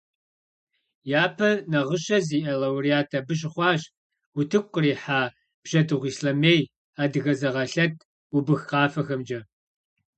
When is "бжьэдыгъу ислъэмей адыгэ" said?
5.63-7.33